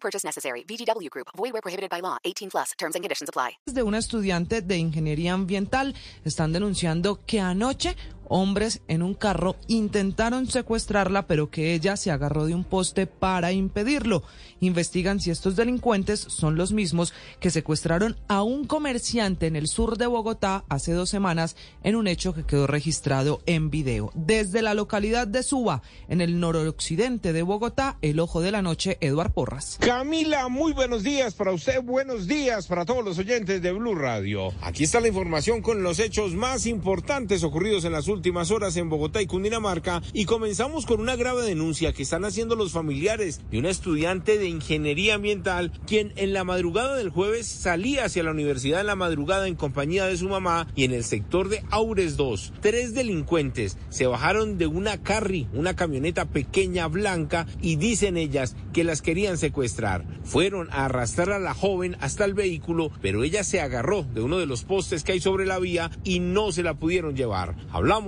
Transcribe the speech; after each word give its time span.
Purchase 0.00 0.24
necessary. 0.24 0.64
VGW 0.64 1.10
Group. 1.10 1.28
Void 1.36 1.52
where 1.52 1.62
prohibited 1.62 1.90
by 1.90 2.00
law. 2.00 2.16
18 2.24 2.50
plus. 2.50 2.72
Terms 2.78 2.94
and 2.94 3.04
conditions 3.04 3.28
apply. 3.28 3.58
De 3.66 3.82
estudiante 3.98 4.62
de 4.62 4.76
ingeniería 4.78 5.34
ambiental 5.34 5.94
están 6.24 6.52
denunciando 6.52 7.20
que 7.26 7.40
anoche 7.40 7.96
hombres 8.28 8.82
en 8.88 9.02
un 9.02 9.14
carro 9.14 9.56
intentaron 9.66 10.46
secuestrarla, 10.46 11.26
pero 11.26 11.50
que 11.50 11.74
ella 11.74 11.96
se 11.96 12.10
agarró 12.10 12.46
de 12.46 12.54
un 12.54 12.64
poste 12.64 13.06
para 13.06 13.52
impedirlo. 13.52 14.22
Investigan 14.60 15.20
si 15.20 15.30
estos 15.30 15.56
delincuentes 15.56 16.20
son 16.20 16.56
los 16.56 16.72
mismos 16.72 17.14
que 17.40 17.50
secuestraron 17.50 18.16
a 18.28 18.42
un 18.42 18.66
comerciante 18.66 19.46
en 19.46 19.56
el 19.56 19.68
sur 19.68 19.98
de 19.98 20.06
Bogotá 20.06 20.64
hace 20.68 20.92
dos 20.92 21.08
semanas 21.08 21.56
en 21.82 21.96
un 21.96 22.06
hecho 22.06 22.34
que 22.34 22.44
quedó 22.44 22.66
registrado 22.66 23.40
en 23.46 23.70
video. 23.70 24.10
Desde 24.14 24.62
la 24.62 24.74
localidad 24.74 25.26
de 25.26 25.42
Suba, 25.42 25.82
en 26.08 26.20
el 26.20 26.40
noroccidente 26.40 27.32
de 27.32 27.42
Bogotá, 27.42 27.98
el 28.02 28.20
ojo 28.20 28.40
de 28.40 28.50
la 28.50 28.62
noche, 28.62 28.98
Eduard 29.00 29.32
Porras. 29.32 29.78
Camila, 29.80 30.48
muy 30.48 30.72
buenos 30.72 31.02
días 31.02 31.34
para 31.34 31.52
usted, 31.52 31.82
buenos 31.82 32.26
días 32.26 32.66
para 32.66 32.84
todos 32.84 33.04
los 33.04 33.18
oyentes 33.18 33.62
de 33.62 33.72
Blue 33.72 33.94
Radio. 33.94 34.52
Aquí 34.60 34.84
está 34.84 35.00
la 35.00 35.08
información 35.08 35.62
con 35.62 35.82
los 35.82 35.98
hechos 35.98 36.34
más 36.34 36.66
importantes 36.66 37.42
ocurridos 37.44 37.84
en 37.84 37.92
las 37.92 38.08
últimas 38.08 38.17
últimas 38.18 38.50
horas 38.50 38.76
en 38.76 38.88
Bogotá 38.88 39.22
y 39.22 39.28
Cundinamarca 39.28 40.02
y 40.12 40.24
comenzamos 40.24 40.86
con 40.86 41.00
una 41.00 41.14
grave 41.14 41.42
denuncia 41.42 41.92
que 41.92 42.02
están 42.02 42.24
haciendo 42.24 42.56
los 42.56 42.72
familiares 42.72 43.40
de 43.48 43.60
una 43.60 43.70
estudiante 43.70 44.38
de 44.38 44.48
ingeniería 44.48 45.14
ambiental 45.14 45.70
quien 45.86 46.12
en 46.16 46.32
la 46.32 46.42
madrugada 46.42 46.96
del 46.96 47.10
jueves 47.10 47.46
salía 47.46 48.06
hacia 48.06 48.24
la 48.24 48.32
universidad 48.32 48.80
en 48.80 48.88
la 48.88 48.96
madrugada 48.96 49.46
en 49.46 49.54
compañía 49.54 50.06
de 50.06 50.16
su 50.16 50.28
mamá 50.28 50.66
y 50.74 50.82
en 50.82 50.92
el 50.92 51.04
sector 51.04 51.48
de 51.48 51.62
Aures 51.70 52.16
2. 52.16 52.54
Tres 52.60 52.92
delincuentes 52.92 53.78
se 53.88 54.08
bajaron 54.08 54.58
de 54.58 54.66
una 54.66 55.00
carry, 55.00 55.46
una 55.52 55.76
camioneta 55.76 56.24
pequeña 56.24 56.88
blanca 56.88 57.46
y 57.62 57.76
dicen 57.76 58.16
ellas 58.16 58.56
que 58.72 58.82
las 58.82 59.00
querían 59.00 59.38
secuestrar. 59.38 60.04
Fueron 60.24 60.68
a 60.72 60.86
arrastrar 60.86 61.30
a 61.30 61.38
la 61.38 61.54
joven 61.54 61.96
hasta 62.00 62.24
el 62.24 62.34
vehículo, 62.34 62.90
pero 63.00 63.22
ella 63.22 63.44
se 63.44 63.60
agarró 63.60 64.02
de 64.02 64.22
uno 64.22 64.38
de 64.38 64.46
los 64.46 64.64
postes 64.64 65.04
que 65.04 65.12
hay 65.12 65.20
sobre 65.20 65.46
la 65.46 65.60
vía 65.60 65.92
y 66.02 66.18
no 66.18 66.50
se 66.50 66.64
la 66.64 66.74
pudieron 66.74 67.14
llevar. 67.14 67.54
Hablamos 67.70 68.07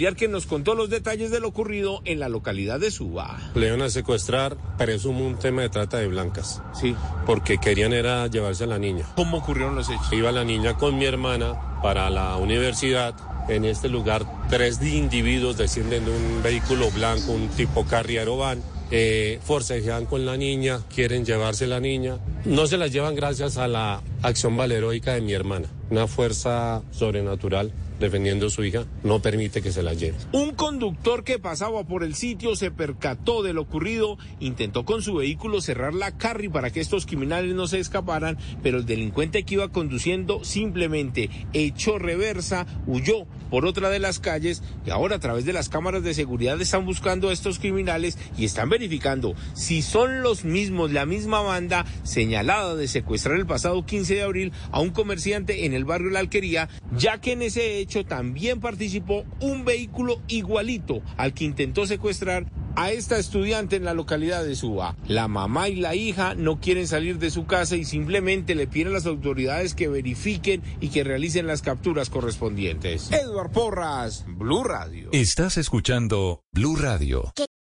Que 0.00 0.28
nos 0.28 0.46
contó 0.46 0.74
los 0.74 0.88
detalles 0.88 1.30
de 1.30 1.40
lo 1.40 1.48
ocurrido 1.48 2.00
en 2.06 2.20
la 2.20 2.30
localidad 2.30 2.80
de 2.80 2.90
Suba. 2.90 3.38
Le 3.54 3.66
iban 3.66 3.82
a 3.82 3.90
secuestrar, 3.90 4.56
presumo 4.78 5.26
un 5.26 5.38
tema 5.38 5.60
de 5.60 5.68
trata 5.68 5.98
de 5.98 6.06
blancas. 6.06 6.62
Sí. 6.72 6.96
Porque 7.26 7.58
querían 7.58 7.92
era 7.92 8.26
llevarse 8.26 8.64
a 8.64 8.66
la 8.66 8.78
niña. 8.78 9.04
¿Cómo 9.14 9.36
ocurrieron 9.38 9.74
los 9.74 9.90
hechos? 9.90 10.10
Iba 10.12 10.32
la 10.32 10.42
niña 10.42 10.78
con 10.78 10.96
mi 10.96 11.04
hermana 11.04 11.80
para 11.82 12.08
la 12.08 12.36
universidad. 12.38 13.14
En 13.50 13.66
este 13.66 13.90
lugar, 13.90 14.24
tres 14.48 14.80
individuos 14.80 15.58
descienden 15.58 16.06
de 16.06 16.12
un 16.12 16.42
vehículo 16.42 16.90
blanco, 16.90 17.32
un 17.32 17.48
tipo 17.48 17.84
carriero 17.84 18.38
van. 18.38 18.62
Eh, 18.90 19.38
forcejean 19.44 20.06
con 20.06 20.24
la 20.24 20.36
niña, 20.36 20.80
quieren 20.92 21.26
llevarse 21.26 21.66
la 21.66 21.78
niña. 21.78 22.18
No 22.46 22.66
se 22.66 22.78
la 22.78 22.86
llevan 22.86 23.14
gracias 23.14 23.58
a 23.58 23.68
la 23.68 24.00
acción 24.22 24.56
valeroica 24.56 25.14
de 25.14 25.20
mi 25.20 25.32
hermana, 25.32 25.68
una 25.90 26.06
fuerza 26.06 26.82
sobrenatural 26.90 27.72
defendiendo 28.00 28.46
a 28.46 28.50
su 28.50 28.64
hija, 28.64 28.86
no 29.04 29.20
permite 29.20 29.62
que 29.62 29.70
se 29.70 29.82
la 29.82 29.94
lleve. 29.94 30.16
Un 30.32 30.54
conductor 30.54 31.22
que 31.22 31.38
pasaba 31.38 31.84
por 31.84 32.02
el 32.02 32.14
sitio 32.14 32.56
se 32.56 32.70
percató 32.70 33.42
de 33.42 33.52
lo 33.52 33.62
ocurrido, 33.62 34.18
intentó 34.40 34.84
con 34.84 35.02
su 35.02 35.14
vehículo 35.14 35.60
cerrar 35.60 35.94
la 35.94 36.16
carry 36.16 36.48
para 36.48 36.70
que 36.70 36.80
estos 36.80 37.06
criminales 37.06 37.54
no 37.54 37.66
se 37.68 37.78
escaparan, 37.78 38.38
pero 38.62 38.78
el 38.78 38.86
delincuente 38.86 39.44
que 39.44 39.54
iba 39.54 39.68
conduciendo 39.68 40.42
simplemente 40.42 41.30
echó 41.52 41.98
reversa, 41.98 42.66
huyó 42.86 43.26
por 43.50 43.66
otra 43.66 43.90
de 43.90 43.98
las 43.98 44.18
calles 44.18 44.62
y 44.86 44.90
ahora 44.90 45.16
a 45.16 45.20
través 45.20 45.44
de 45.44 45.52
las 45.52 45.68
cámaras 45.68 46.02
de 46.02 46.14
seguridad 46.14 46.60
están 46.60 46.86
buscando 46.86 47.28
a 47.28 47.32
estos 47.32 47.58
criminales 47.58 48.16
y 48.38 48.44
están 48.44 48.70
verificando 48.70 49.34
si 49.54 49.82
son 49.82 50.22
los 50.22 50.44
mismos, 50.44 50.92
la 50.92 51.04
misma 51.04 51.42
banda 51.42 51.84
señalada 52.04 52.76
de 52.76 52.88
secuestrar 52.88 53.36
el 53.36 53.46
pasado 53.46 53.84
15 53.84 54.09
de 54.14 54.22
abril 54.22 54.52
a 54.70 54.80
un 54.80 54.90
comerciante 54.90 55.64
en 55.66 55.74
el 55.74 55.84
barrio 55.84 56.10
La 56.10 56.20
Alquería, 56.20 56.68
ya 56.96 57.20
que 57.20 57.32
en 57.32 57.42
ese 57.42 57.78
hecho 57.78 58.04
también 58.04 58.60
participó 58.60 59.24
un 59.40 59.64
vehículo 59.64 60.20
igualito 60.28 61.02
al 61.16 61.34
que 61.34 61.44
intentó 61.44 61.86
secuestrar 61.86 62.46
a 62.76 62.92
esta 62.92 63.18
estudiante 63.18 63.76
en 63.76 63.84
la 63.84 63.94
localidad 63.94 64.44
de 64.44 64.54
Suba. 64.54 64.96
La 65.06 65.28
mamá 65.28 65.68
y 65.68 65.76
la 65.76 65.94
hija 65.94 66.34
no 66.34 66.60
quieren 66.60 66.86
salir 66.86 67.18
de 67.18 67.30
su 67.30 67.46
casa 67.46 67.76
y 67.76 67.84
simplemente 67.84 68.54
le 68.54 68.66
piden 68.66 68.88
a 68.88 68.92
las 68.92 69.06
autoridades 69.06 69.74
que 69.74 69.88
verifiquen 69.88 70.62
y 70.80 70.88
que 70.88 71.04
realicen 71.04 71.46
las 71.46 71.62
capturas 71.62 72.10
correspondientes. 72.10 73.10
Edward 73.12 73.50
Porras, 73.50 74.24
Blue 74.26 74.64
Radio. 74.64 75.10
Estás 75.12 75.56
escuchando 75.56 76.42
Blue 76.52 76.76
Radio. 76.76 77.32